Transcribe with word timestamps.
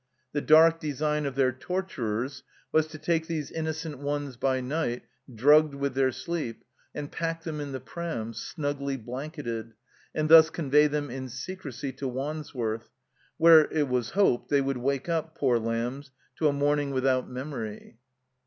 The 0.31 0.41
dark 0.41 0.79
design 0.79 1.27
of 1.27 1.35
their 1.35 1.51
torturers 1.51 2.41
was 2.71 2.87
to 2.87 2.97
take 2.97 3.27
these 3.27 3.51
innocent 3.51 3.99
ones 3.99 4.35
by 4.35 4.59
night, 4.59 5.03
drugged 5.31 5.75
with 5.75 5.93
their 5.93 6.11
sleep, 6.11 6.63
and 6.95 7.11
pack 7.11 7.43
them 7.43 7.59
in 7.59 7.71
the 7.71 7.79
pram, 7.79 8.33
snugly 8.33 8.97
blanketed, 8.97 9.75
and 10.15 10.27
thus 10.27 10.49
convey 10.49 10.87
them 10.87 11.11
in 11.11 11.29
secrecy 11.29 11.91
to 11.91 12.07
Wandsworth, 12.07 12.89
where, 13.37 13.71
it 13.71 13.89
was 13.89 14.09
hoped, 14.17 14.49
they 14.49 14.59
would 14.59 14.77
wake 14.77 15.07
up, 15.07 15.37
poor 15.37 15.59
lambs, 15.59 16.09
to 16.37 16.47
a 16.47 16.51
morning 16.51 16.89
without 16.89 17.29
memory. 17.29 17.99